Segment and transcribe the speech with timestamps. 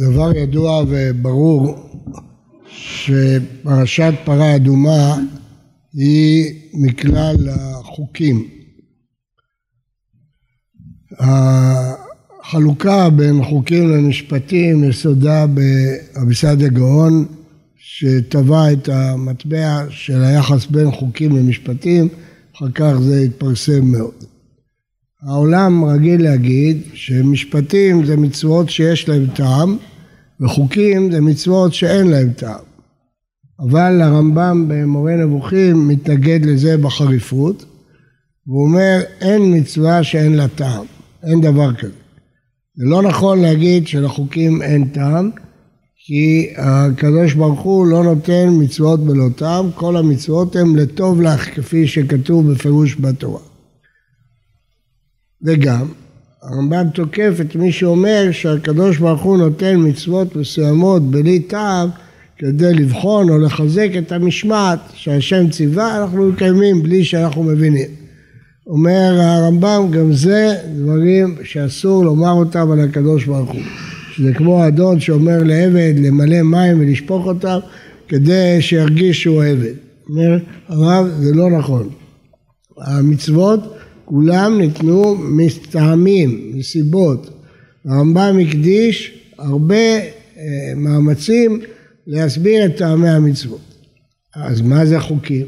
[0.00, 1.74] דבר ידוע וברור
[2.68, 5.18] שפרשת פרה אדומה
[5.94, 8.48] היא מכלל החוקים.
[11.18, 17.24] החלוקה בין חוקים למשפטים יסודה ברבי סעדיה גאון
[17.76, 22.08] שטבע את המטבע של היחס בין חוקים למשפטים,
[22.56, 24.31] אחר כך זה התפרסם מאוד.
[25.28, 29.76] העולם רגיל להגיד שמשפטים זה מצוות שיש להם טעם
[30.40, 32.64] וחוקים זה מצוות שאין להם טעם.
[33.60, 37.64] אבל הרמב"ם במורה נבוכים מתנגד לזה בחריפות
[38.46, 40.84] והוא אומר אין מצווה שאין לה טעם,
[41.22, 41.92] אין דבר כזה.
[42.76, 45.30] זה לא נכון להגיד שלחוקים אין טעם
[46.06, 51.86] כי הקדוש ברוך הוא לא נותן מצוות בלא טעם, כל המצוות הן לטוב לך כפי
[51.86, 53.51] שכתוב בפירוש בתורה.
[55.44, 55.86] וגם
[56.42, 61.88] הרמב"ם תוקף את מי שאומר שהקדוש ברוך הוא נותן מצוות מסוימות בלי טעם
[62.38, 67.88] כדי לבחון או לחזק את המשמעת שהשם ציווה, אנחנו מקיימים בלי שאנחנו מבינים.
[68.66, 73.62] אומר הרמב"ם, גם זה דברים שאסור לומר אותם על הקדוש ברוך הוא.
[74.12, 77.58] שזה כמו אדון שאומר לעבד למלא מים ולשפוך אותם
[78.08, 79.72] כדי שירגיש שהוא עבד.
[80.08, 81.88] אומר הרב, זה לא נכון.
[82.78, 83.60] המצוות
[84.04, 87.30] כולם ניתנו מטעמים, מסיבות.
[87.86, 90.02] הרמב"ם הקדיש הרבה אה,
[90.76, 91.60] מאמצים
[92.06, 93.60] להסביר את טעמי המצוות.
[94.34, 95.46] אז מה זה חוקים?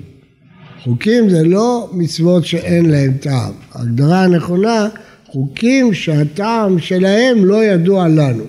[0.82, 3.52] חוקים זה לא מצוות שאין להם טעם.
[3.72, 4.88] ההגדרה הנכונה,
[5.26, 8.44] חוקים שהטעם שלהם לא ידוע לנו.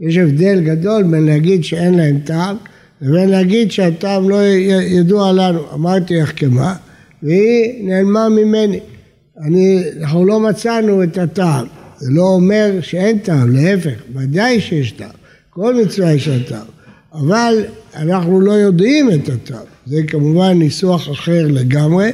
[0.00, 2.56] יש הבדל גדול בין להגיד שאין להם טעם
[3.00, 4.42] לבין להגיד שהטעם לא
[4.86, 5.60] ידוע לנו.
[5.74, 6.74] אמרתי איך כמה,
[7.22, 8.80] והיא נעלמה ממני.
[9.40, 11.66] אני, אנחנו לא מצאנו את הטעם.
[11.98, 15.10] זה לא אומר שאין טעם, להפך, ודאי שיש טעם.
[15.50, 16.66] כל מצווה יש לה טעם.
[17.12, 17.54] אבל
[17.96, 19.64] אנחנו לא יודעים את הטעם.
[19.86, 22.12] זה כמובן ניסוח אחר לגמרי,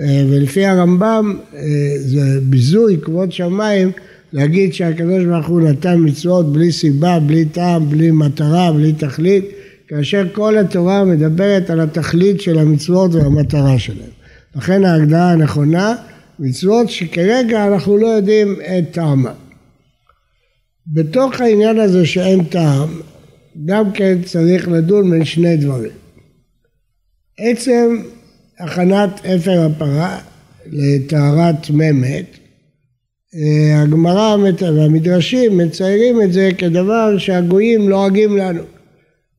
[0.00, 1.60] אה, ולפי הרמב"ם אה,
[1.98, 3.90] זה ביזוי כבוד שמיים
[4.32, 9.44] להגיד שהקדוש ברוך הוא נתן מצוות בלי סיבה, בלי טעם, בלי מטרה, בלי תכלית,
[9.88, 14.10] כאשר כל התורה מדברת על התכלית של המצוות והמטרה שלהן.
[14.56, 15.94] לכן ההגדרה הנכונה
[16.42, 19.32] מצוות שכרגע אנחנו לא יודעים את טעמה.
[20.86, 23.00] בתוך העניין הזה שאין טעם,
[23.64, 25.92] גם כן צריך לדון בין שני דברים.
[27.38, 28.02] עצם
[28.58, 30.18] הכנת אפר הפרה
[30.66, 32.26] לטהרת ממת,
[33.34, 38.62] אה, הגמרא והמדרשים מציירים את זה כדבר שהגויים לועגים לא לנו.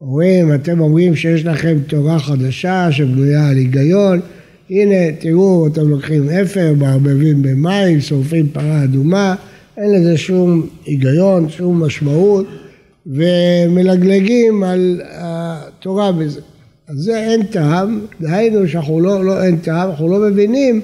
[0.02, 4.20] אומרים, אתם אומרים שיש לכם תורה חדשה שבנויה על היגיון,
[4.70, 9.36] הנה תראו אתם לוקחים אפר, מערבבים במים, שורפים פרה אדומה,
[9.78, 12.46] אין לזה שום היגיון, שום משמעות
[13.08, 16.42] ומלגלגים על התורה בזה.
[16.88, 20.82] אז זה אין טעם, דהיינו שאנחנו לא, לא אין טעם, אנחנו לא מבינים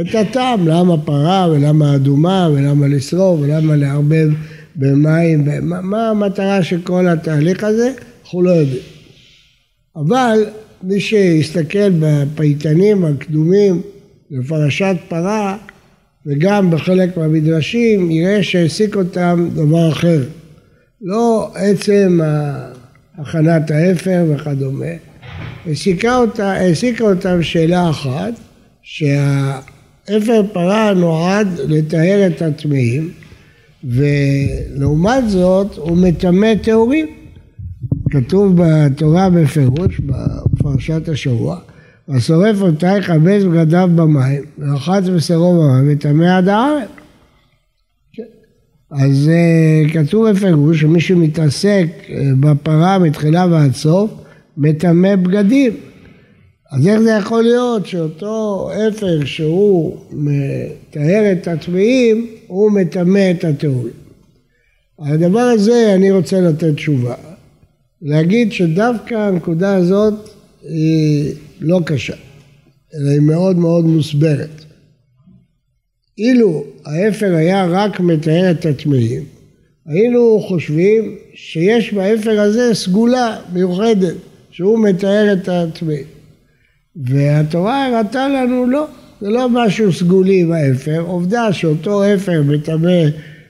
[0.00, 4.28] את הטעם, למה פרה ולמה אדומה ולמה לשרוף ולמה לערבב
[4.76, 7.92] במים, מה, מה המטרה של כל התהליך הזה,
[8.24, 8.82] אנחנו לא יודעים.
[9.96, 10.44] אבל
[10.82, 13.82] מי שיסתכל בפייטנים הקדומים
[14.30, 15.56] לפרשת פרה
[16.26, 20.22] וגם בחלק מהמדרשים יראה שהעסיק אותם דבר אחר.
[21.02, 22.20] לא עצם
[23.18, 24.86] הכנת האפר וכדומה,
[25.66, 26.54] העסיקה, אותה,
[27.00, 28.32] אותם שאלה אחת,
[28.82, 33.10] שהאפר פרה נועד לטהר את הטמאים
[33.84, 37.06] ולעומת זאת הוא מטמא טהורים.
[38.10, 40.00] כתוב בתורה בפירוש,
[40.72, 41.58] בפרשת השבוע,
[42.08, 46.88] השורף אותה יכבס בגדיו במים, ורחץ בשרו במים וטמא עד הארץ.
[48.90, 52.10] אז uh, כתוב בפירוש שמי שמתעסק uh,
[52.40, 54.10] בפרה מתחילה ועד סוף,
[54.56, 55.72] מטמא בגדים.
[56.72, 63.92] אז איך זה יכול להיות שאותו אפר שהוא מטהר את הטמאים, הוא מטמא את הטהורים?
[64.98, 67.14] הדבר הזה אני רוצה לתת תשובה.
[68.02, 70.31] להגיד שדווקא הנקודה הזאת
[70.62, 72.14] היא לא קשה,
[72.94, 74.64] אלא היא מאוד מאוד מוסברת.
[76.18, 79.22] אילו האפר היה רק מטהר את הטמאים,
[79.86, 84.14] היינו חושבים שיש באפר הזה סגולה מיוחדת,
[84.50, 86.04] שהוא מטהר את הטמאים.
[86.96, 88.86] והתורה הראתה לנו לא,
[89.20, 93.02] זה לא משהו סגולי באפר, עובדה שאותו אפר מטמא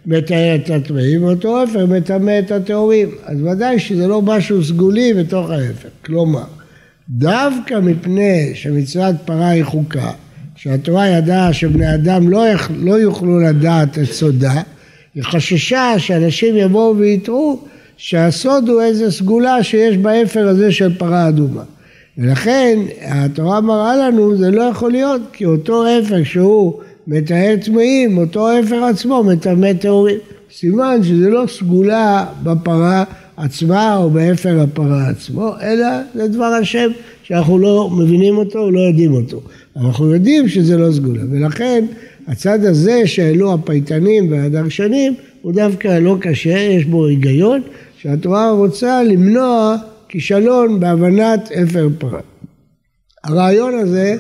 [0.07, 3.09] מטהר את הטמאים, ואותו אפר מטמא את הטהורים.
[3.25, 5.89] אז ודאי שזה לא משהו סגולי בתוך האפר.
[6.05, 6.45] כלומר,
[7.19, 10.11] דווקא מפני שמצוות פרה היא חוקה,
[10.57, 12.45] שהתורה ידעה שבני אדם לא,
[12.77, 14.63] לא יוכלו לדעת את סודה,
[15.15, 17.61] היא חששה שאנשים יבואו ויטעו
[17.97, 21.63] שהסוד הוא איזה סגולה שיש באפר הזה של פרה אדומה.
[22.19, 28.61] ולכן התורה מראה לנו זה לא יכול להיות כי אותו אפר שהוא מטהר טמאים, אותו
[28.61, 30.19] אפר עצמו מטמא טהורים.
[30.53, 33.05] סימן שזה לא סגולה בפרה
[33.37, 36.91] עצמה או באפר הפרה עצמו, אלא זה דבר השם
[37.23, 39.41] שאנחנו לא מבינים אותו או לא יודעים אותו.
[39.77, 41.85] אנחנו יודעים שזה לא סגולה, ולכן
[42.27, 47.61] הצד הזה שהעלו הפייטנים והדרשנים הוא דווקא לא קשה, יש בו היגיון,
[47.99, 49.77] שהתורה רוצה למנוע
[50.09, 52.21] כישלון בהבנת אפר פרה.
[53.25, 54.17] הרעיון הזה,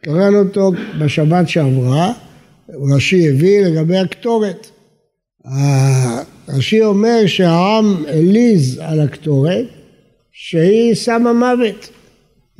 [0.00, 2.12] קראנו אותו בשבת שעברה,
[2.94, 4.70] רש"י הביא לגבי הקטורת.
[6.48, 9.64] רש"י אומר שהעם העליז על הקטורת
[10.32, 11.90] שהיא שמה מוות.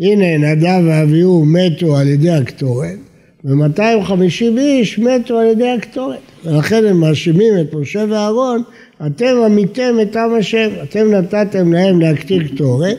[0.00, 2.96] הנה נדב ואביהו מתו על ידי הקטורת
[3.44, 8.62] ו-250 איש מתו על ידי הקטורת ולכן הם מאשימים את משה ואהרון
[9.06, 12.98] אתם עמיתם את עם השם, אתם נתתם להם להקטיר קטורת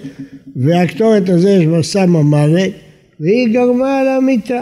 [0.55, 2.73] והקטורת הזה יש בה שמה מוות
[3.19, 4.61] והיא גרמה למיתה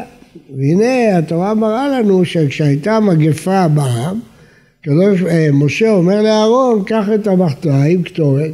[0.57, 4.19] והנה התורה מראה לנו שכשהייתה מגפה בעם
[4.83, 8.51] קדוש, אה, משה אומר לאהרון, קח את המחתה עם קטורת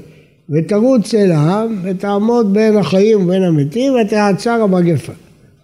[0.50, 5.14] ותרוץ אל העם ותעמוד בין החיים ובין המתים ותעצר המגפה.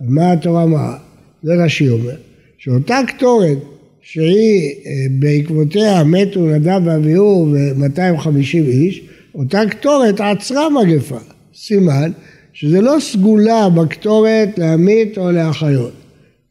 [0.02, 0.98] מה התורה אמרה?
[1.44, 2.16] זה רש"י אומר.
[2.58, 3.58] שאותה קטורת
[4.02, 9.02] שהיא אה, בעקבותיה מתו נדב ואביהו ו-250 איש,
[9.36, 11.18] אותה קטורת עצרה מגפה.
[11.56, 12.12] סימן
[12.54, 15.94] שזה לא סגולה בקטורת להמית או להחיות,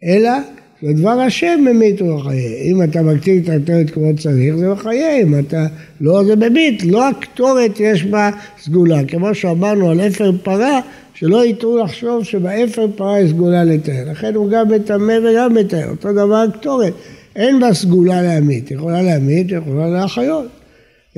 [0.05, 0.31] אלא
[0.83, 2.57] ודבר השם ממית ומחיה.
[2.63, 5.67] אם אתה מקטין את הקטורת כמו צריך, זה מחיה, אם אתה
[6.01, 6.85] לא, זה ממית.
[6.85, 8.31] לא הקטורת יש בה
[8.63, 9.05] סגולה.
[9.05, 10.81] כמו שאמרנו על אפר פרה,
[11.15, 14.11] שלא יטעו לחשוב שבאפר פרה יש סגולה לתאר.
[14.11, 15.91] לכן הוא גם מטמא וגם מתאר.
[15.91, 16.93] אותו דבר הקטורת.
[17.37, 18.71] אין בה סגולה להמית.
[18.71, 20.47] יכולה להמית, יכולה להחיות.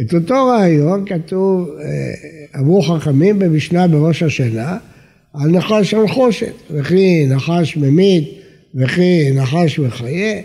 [0.01, 4.77] את אותו רעיון כתוב, אה, אמרו חכמים במשנה בראש השנה,
[5.35, 6.53] על נחש הנחושת.
[6.71, 8.40] וכי נחש ממית
[8.75, 10.41] וכי נחש מחיה,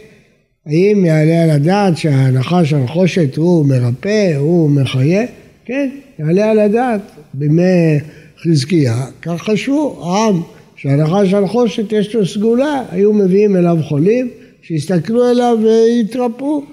[0.66, 5.26] האם יעלה על הדעת שהנחש הנחושת הוא מרפא, הוא מחיה?
[5.66, 5.90] כן,
[6.20, 7.02] יעלה על הדעת.
[7.34, 8.00] בימי
[8.44, 10.42] חזקיה, כך חשבו, העם,
[10.76, 14.30] שהנחש הנחושת יש לו סגולה, היו מביאים אליו חולים,
[14.62, 16.64] שיסתכלו אליו ויתרפאו.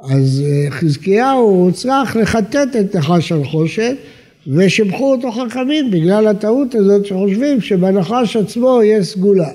[0.00, 3.96] אז אה, חזקיהו צריך לחטט את נחש הנחושת
[4.46, 9.48] ושיבחו אותו חכמים בגלל הטעות הזאת שחושבים שבנחש עצמו יש סגולה.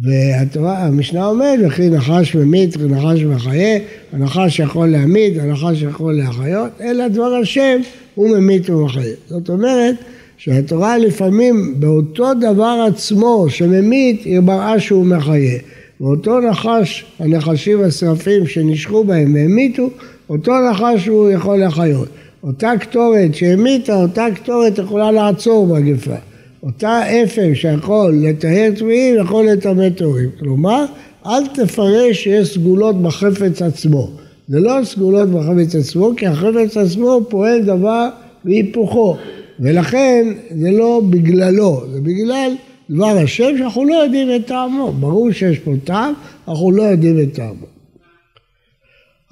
[0.00, 3.78] והמשנה אומרת, וכי נחש ממית ונחש מחיה,
[4.12, 7.80] הנחש יכול להמית, הנחש יכול להחיות, אלא דבר השם
[8.14, 9.14] הוא ממית ומחיה.
[9.28, 9.94] זאת אומרת
[10.36, 15.58] שהתורה לפעמים באותו דבר עצמו שממית, היא מראה שהוא מחיה.
[16.00, 19.90] ואותו נחש, הנחשים השרפים שנשכו בהם והמיתו,
[20.30, 22.08] אותו נחש הוא יכול לחיות.
[22.42, 26.31] אותה קטורת שהמיתה, אותה קטורת יכולה לעצור מגפה.
[26.62, 30.30] אותה אפר שיכול לטהר טמאים יכול לטמא טהורים.
[30.38, 30.84] כלומר,
[31.26, 34.10] אל תפרש שיש סגולות בחפץ עצמו.
[34.48, 38.08] זה לא סגולות בחפץ עצמו, כי החפץ עצמו פועל דבר
[38.44, 39.16] והיפוכו.
[39.60, 42.52] ולכן זה לא בגללו, זה בגלל
[42.90, 44.92] דבר השם שאנחנו לא יודעים את טעמו.
[44.92, 46.14] ברור שיש פה טעם,
[46.48, 47.66] אנחנו לא יודעים את טעמו.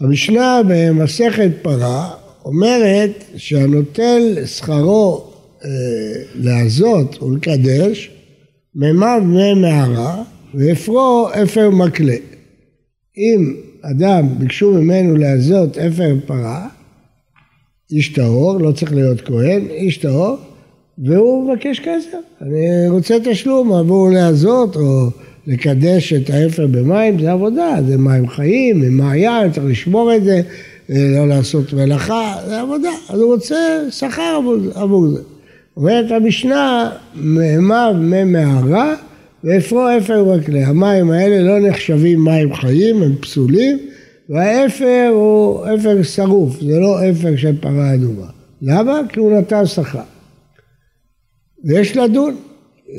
[0.01, 2.11] המשנה במסכת פרה
[2.45, 5.30] אומרת שהנוטל שכרו
[6.35, 8.11] להזות ולקדש,
[8.75, 10.23] מימיו מי מערה
[10.55, 12.17] ואפרו אפר מקלה.
[13.19, 16.69] אם אדם ביקשו ממנו להזות אפר פרה,
[17.91, 20.37] איש טהור, לא צריך להיות כהן, איש טהור,
[20.99, 22.19] והוא מבקש כסף.
[22.43, 25.07] אני רוצה תשלום עבור להזות או
[25.47, 30.41] לקדש את האפר במים, זה עבודה, זה מים חיים, עם מעיין, צריך לשמור את זה,
[30.89, 32.91] לא לעשות מלאכה, זה עבודה.
[33.09, 33.57] אז הוא רוצה
[33.91, 34.41] שכר
[34.75, 35.23] עבור זה.
[35.81, 38.95] אומרת המשנה, מימיו מי מערה
[39.45, 40.67] ואפרו אפר וקלה.
[40.67, 43.79] המים האלה לא נחשבים מים חיים, הם פסולים,
[44.29, 48.27] והאפר הוא אפר שרוף, זה לא אפר של פרה אדומה.
[48.63, 49.01] למה?
[49.09, 50.01] כי הוא נתן שכר.
[51.65, 52.37] ויש לדון,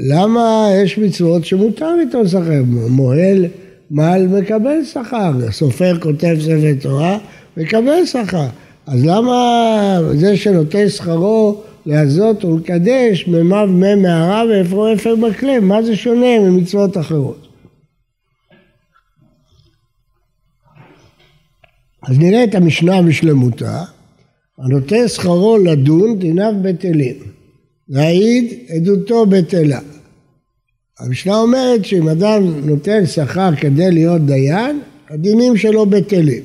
[0.10, 2.62] למה יש מצוות שמותר ליטול שכר?
[2.90, 3.46] מוהל
[3.92, 7.18] מעל מקבל שכר, סופר כותב ספר תורה,
[7.58, 8.48] מקבל שכר.
[8.88, 15.96] אז למה זה שנותן שכרו להזות ולקדש מימיו מי מערה ואפרו אפר בכלי, מה זה
[15.96, 17.48] שונה ממצוות אחרות?
[22.04, 23.84] אז נראה את המשנה בשלמותה,
[24.58, 27.16] הנותן שכרו לדון דיניו בטלים,
[27.90, 29.80] להעיד עדותו בטלה.
[31.00, 36.44] המשנה אומרת שאם אדם נותן שכר כדי להיות דיין, הדינים שלו בטלים.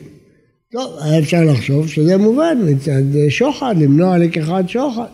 [0.72, 5.06] טוב, היה אפשר לחשוב שזה מובן מצד שוחד, למנוע לקיחת שוחד.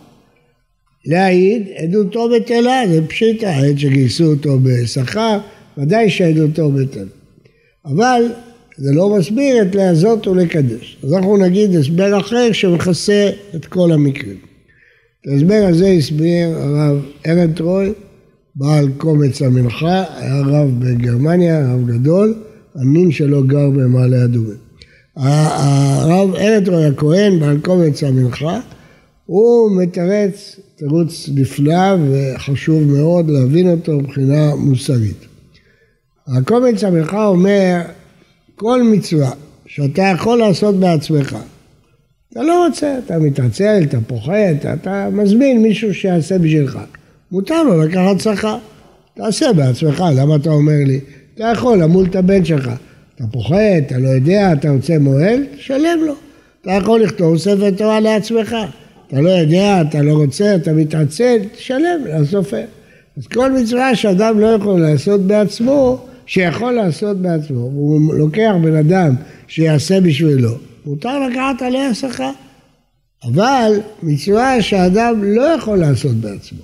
[1.05, 5.39] להעיד, עדותו בטלה, זה פשיטה, העד שגייסו אותו בשכר,
[5.77, 7.09] ודאי שעדותו בטלה.
[7.85, 8.23] אבל
[8.77, 10.97] זה לא מסביר את להזות ולקדש.
[11.03, 14.37] אז אנחנו נגיד הסבר אחר שמכסה את כל המקרים.
[15.21, 17.93] את ההסבר הזה הסביר הרב ארנטרוי,
[18.55, 22.35] בעל קומץ המנחה, היה רב בגרמניה, רב גדול,
[22.75, 24.57] המין שלו גר במעלה אדומים.
[25.15, 28.59] הרב ארנטרוי הכהן, בעל קומץ המנחה,
[29.25, 35.25] הוא מתרץ תירוץ נפלא וחשוב מאוד להבין אותו מבחינה מוסרית.
[36.27, 37.81] הקומץ המנחה אומר
[38.55, 39.31] כל מצווה
[39.65, 41.37] שאתה יכול לעשות בעצמך,
[42.31, 46.79] אתה לא רוצה, אתה מתעצל, אתה פוחד, אתה מזמין מישהו שיעשה בשבילך.
[47.31, 48.57] מותר לו לקחת שכר.
[49.15, 50.99] תעשה בעצמך, למה אתה אומר לי?
[51.35, 52.69] אתה יכול למול את הבן שלך.
[53.15, 56.13] אתה פוחד, אתה לא יודע, אתה רוצה מוהל, תשלם לו.
[56.61, 58.55] אתה יכול לכתוב ספר תורה לעצמך.
[59.13, 62.63] אתה לא יודע, אתה לא רוצה, אתה מתעצל, תשלם לסופר.
[63.17, 69.15] אז כל מצווה שאדם לא יכול לעשות בעצמו, שיכול לעשות בעצמו, והוא לוקח בן אדם
[69.47, 72.31] שיעשה בשבילו, מותר לקחת עליה שכר.
[73.23, 73.71] אבל
[74.03, 76.63] מצווה שאדם לא יכול לעשות בעצמו,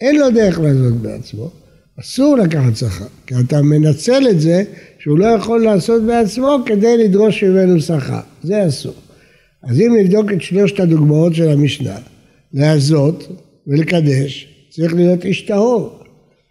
[0.00, 1.50] אין לו דרך לעשות בעצמו,
[2.00, 4.64] אסור לקחת שכר, כי אתה מנצל את זה
[4.98, 8.94] שהוא לא יכול לעשות בעצמו כדי לדרוש ממנו שכר, זה אסור.
[9.62, 11.96] אז אם נבדוק את שלושת הדוגמאות של המשנה,
[12.54, 13.28] להזות
[13.66, 15.90] ולקדש, צריך להיות איש טהור.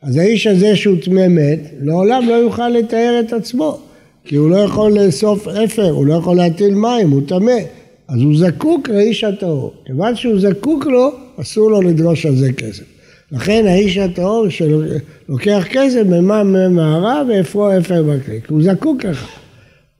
[0.01, 3.79] אז האיש הזה שהוא טמא מת, לעולם לא יוכל לתאר את עצמו,
[4.23, 7.59] כי הוא לא יכול לאסוף אפר, הוא לא יכול להטיל מים, הוא טמא.
[8.07, 9.73] אז הוא זקוק לאיש הטהור.
[9.85, 12.83] כיוון שהוא זקוק לו, אסור לו לדרוש על זה כסף.
[13.31, 19.27] לכן האיש הטהור שלוקח כסף במים ממערה ואפרו אפר בקריק, הוא זקוק לך.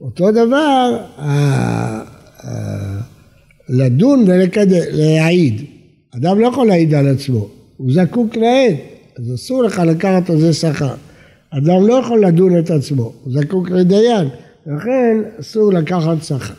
[0.01, 0.97] אותו דבר,
[3.69, 5.61] לדון ולהעיד.
[6.17, 7.47] אדם לא יכול להעיד על עצמו,
[7.77, 8.75] הוא זקוק לעד.
[9.19, 10.93] אז אסור לך לקחת על זה שכר.
[11.49, 14.27] אדם לא יכול לדון את עצמו, הוא זקוק לדיין,
[14.67, 16.53] לכן אסור לקחת שכר.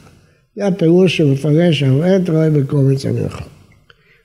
[0.56, 3.44] זה הפירוש שמפרש הרב רואה בקומץ המלאכה.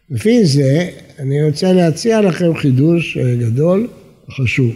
[0.09, 0.89] לפי זה,
[1.19, 3.87] אני רוצה להציע לכם חידוש גדול
[4.29, 4.71] וחשוב.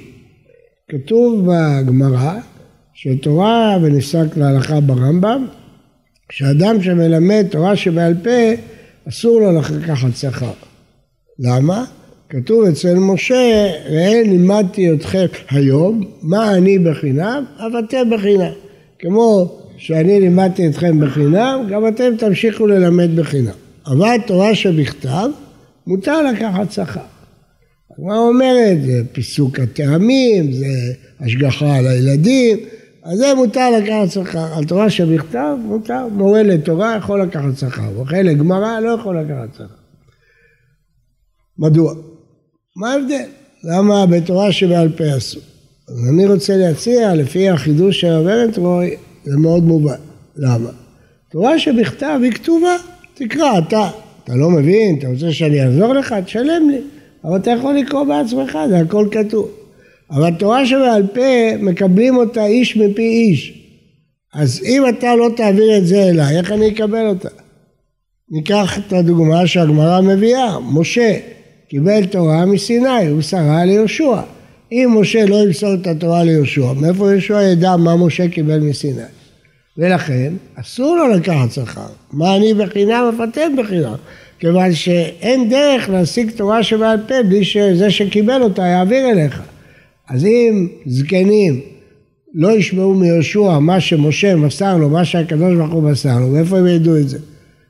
[0.90, 2.40] כתוב בגמרא
[2.94, 5.48] שתורה ונפסק להלכה ברמב"ם,
[6.32, 8.62] שאדם שמלמד תורה שבעל פה,
[9.10, 10.52] אסור לו לקחת שכר.
[11.40, 11.86] למה?
[12.30, 18.52] כתוב אצל משה, ראה לימדתי אתכם היום, מה אני בחינם, אבל אתם בחינם.
[19.00, 23.54] כמו שאני לימדתי אתכם בחינם, גם אתם תמשיכו ללמד בחינם.
[23.88, 25.30] אבל תורה שבכתב,
[25.88, 27.00] מותר לקחת שכר.
[27.92, 32.58] הגמרא אומרת, זה פיסוק הטעמים, זה השגחה על הילדים,
[33.06, 34.58] אז זה מותר לקחת שכר.
[34.58, 36.08] על תורה שבכתב, מותר.
[36.08, 39.66] מורה לתורה יכול לקחת שכר, וכן לגמרא לא יכול לקחת שכר.
[41.60, 41.94] מדוע?
[42.76, 43.26] מה ההבדל?
[43.64, 45.42] למה בתורה שבעל פה אסור?
[45.88, 48.14] אז אני רוצה להציע, לפי החידוש של
[48.58, 50.00] רוי, זה מאוד מובן.
[50.36, 50.70] למה?
[51.32, 52.76] תורה שבכתב היא כתובה,
[53.14, 53.90] תקרא אתה.
[54.24, 56.16] אתה לא מבין, אתה רוצה שאני אעזור לך?
[56.26, 56.82] תשלם לי.
[57.24, 59.65] אבל אתה יכול לקרוא בעצמך, זה הכל כתוב.
[60.12, 63.62] אבל תורה שבעל פה, מקבלים אותה איש מפי איש.
[64.34, 67.30] אז אם אתה לא תעביר את זה אליי, איך אני אקבל אותה?
[68.32, 71.18] ניקח את הדוגמה שהגמרא מביאה, משה.
[71.70, 74.22] קיבל תורה מסיני, הוא שרה ליהושע.
[74.72, 79.02] אם משה לא ימסור את התורה ליהושע, מאיפה יהושע ידע מה משה קיבל מסיני?
[79.78, 81.88] ולכן אסור לו לקחת שכר.
[82.14, 83.96] מה אני בחינם אתם בחינם.
[84.40, 89.42] כיוון שאין דרך להשיג תורה שבעל פה בלי שזה שקיבל אותה יעביר אליך.
[90.10, 91.62] אז אם זקנים
[92.34, 96.68] לא ישמעו מיהושע מה שמשה מסר לו, מה שהקדוש ברוך הוא מסר לו, מאיפה הם
[96.68, 97.18] ידעו את זה?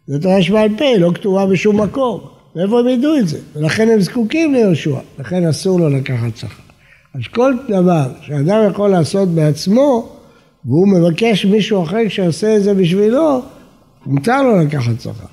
[0.08, 2.20] זו תורה שבעל פה, לא כתובה בשום מקום.
[2.56, 3.38] מאיפה הם ידעו את זה?
[3.56, 6.48] ולכן הם זקוקים ליהושע, לכן אסור לו לקחת שכר.
[7.15, 10.10] אז כל דבר שאדם יכול לעשות בעצמו,
[10.65, 13.42] והוא מבקש מישהו אחר שיעשה את זה בשבילו,
[14.06, 15.25] מותר לו לקחת שכר.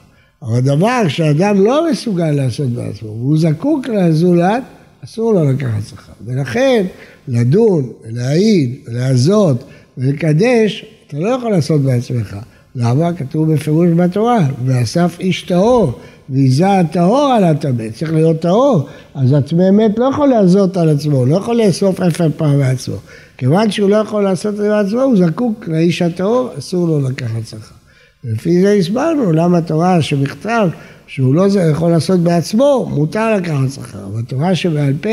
[0.42, 4.62] אבל דבר שאדם לא מסוגל לעשות בעצמו, והוא זקוק לזולת,
[5.04, 6.12] אסור לו לקחת שכר.
[6.26, 6.86] ולכן,
[7.28, 9.64] לדון, ולהעיד, ולעזות,
[9.98, 12.36] ולקדש, אתה לא יכול לעשות בעצמך.
[12.76, 13.12] למה?
[13.12, 15.92] כתוב בפירוש בתורה, ואסף איש טהור,
[16.30, 21.26] ויזה הטהור על הטמא, צריך להיות טהור, אז הטמא מת לא יכול לעזות על עצמו,
[21.26, 22.96] לא יכול לאסוף אפר פעם מעצמו.
[23.36, 27.46] כיוון שהוא לא יכול לעשות את זה בעצמו, הוא זקוק לאיש הטהור, אסור לו לקחת
[27.46, 27.74] שכר.
[28.24, 30.68] לפי זה הסברנו למה תורה שבכתב,
[31.06, 35.08] שהוא לא יכול לעשות בעצמו, מותר לקחת שכר, אבל תורה שבעל פה,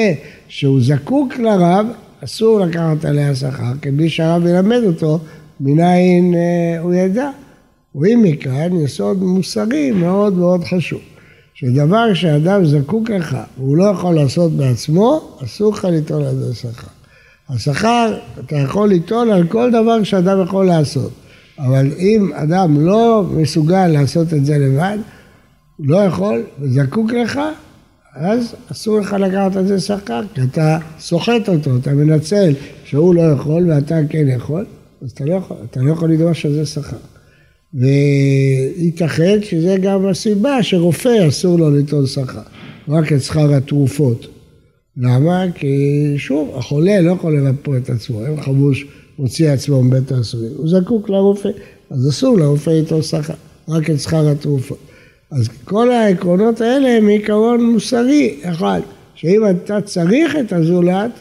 [0.47, 1.85] שהוא זקוק לרב,
[2.23, 5.19] אסור לקחת עליה שכר, כי בלי שהרב ילמד אותו,
[5.59, 7.29] מניין אה, הוא ידע.
[7.93, 10.99] רואים מכאן יסוד מוסרי מאוד מאוד חשוב.
[11.53, 16.87] שדבר שאדם זקוק לך והוא לא יכול לעשות בעצמו, אסור לך לטעון על זה שכר.
[17.49, 21.11] השכר, אתה יכול לטעון על כל דבר שאדם יכול לעשות.
[21.59, 24.97] אבל אם אדם לא מסוגל לעשות את זה לבד,
[25.79, 27.39] לא יכול וזקוק לך,
[28.15, 32.53] אז אסור לך לקחת על זה שכר, כי אתה סוחט אותו, אתה מנצל
[32.85, 34.65] שהוא לא יכול ואתה כן יכול,
[35.01, 36.97] אז אתה לא יכול, אתה לא יכול לדרוש על זה שכר.
[37.73, 42.41] וייתכן שזה גם הסיבה שרופא אסור לו ליטול שכר,
[42.87, 44.27] רק את שכר התרופות.
[44.97, 45.45] למה?
[45.55, 48.85] כי שוב, החולה לא יכול לרפוא את עצמו, אין חבוש
[49.19, 51.49] מוציא עצמו מבית האסורים, הוא זקוק לרופא,
[51.89, 53.33] אז אסור לרופא ליטול שכר,
[53.67, 54.88] רק את שכר התרופות.
[55.31, 58.81] אז כל העקרונות האלה הם עיקרון מוסרי אחד,
[59.15, 61.11] שאם אתה צריך את הזולת,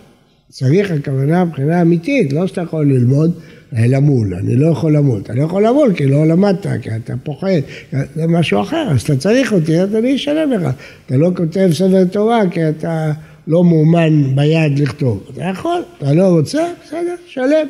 [0.48, 3.32] צריך הכוונה מבחינה אמיתית, לא שאתה יכול ללמוד
[3.72, 7.48] למול, אני לא יכול למול, אתה לא יכול למול כי לא למדת, כי אתה פוחד,
[7.92, 10.70] זה משהו אחר, אז אתה צריך אותי, אז אני אשלם לך,
[11.06, 13.12] אתה לא כותב ספר תורה כי אתה
[13.46, 17.66] לא מאומן ביד לכתוב, אתה יכול, אתה לא רוצה, בסדר, שלם,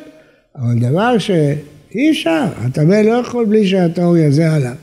[0.56, 4.74] אבל דבר שאי אפשר, הטמא לא יכול בלי שהתיאוריה זה עליו.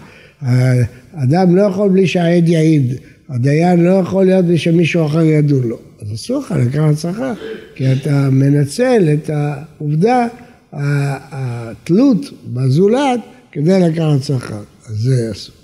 [1.15, 2.93] אדם לא יכול בלי שהעד יעיד,
[3.29, 5.77] הדיין לא יכול להיות בלי שמישהו אחר ידון לו.
[6.01, 7.33] אז אסור לך לקחת שכר,
[7.75, 10.27] כי אתה מנצל את העובדה,
[10.73, 13.19] התלות בזולת,
[13.51, 14.61] כדי לקחת שכר.
[14.89, 15.55] אז זה אסור.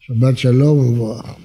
[0.00, 1.43] שבת שלום ומבורך.